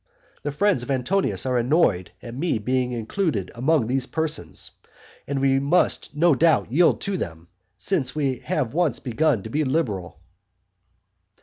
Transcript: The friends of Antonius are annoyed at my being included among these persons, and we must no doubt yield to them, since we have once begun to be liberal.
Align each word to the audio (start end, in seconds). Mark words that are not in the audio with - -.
The 0.41 0.51
friends 0.51 0.81
of 0.81 0.89
Antonius 0.89 1.45
are 1.45 1.59
annoyed 1.59 2.09
at 2.23 2.33
my 2.33 2.57
being 2.57 2.91
included 2.91 3.51
among 3.53 3.85
these 3.85 4.07
persons, 4.07 4.71
and 5.27 5.39
we 5.39 5.59
must 5.59 6.15
no 6.15 6.33
doubt 6.33 6.71
yield 6.71 7.01
to 7.01 7.17
them, 7.17 7.49
since 7.77 8.15
we 8.15 8.39
have 8.39 8.73
once 8.73 8.99
begun 8.99 9.43
to 9.43 9.49
be 9.51 9.63
liberal. 9.63 10.19